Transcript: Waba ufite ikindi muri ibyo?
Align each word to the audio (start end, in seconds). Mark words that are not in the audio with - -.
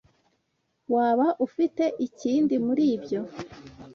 Waba 0.93 1.27
ufite 1.47 1.83
ikindi 2.07 2.55
muri 2.65 2.83
ibyo? 2.95 3.19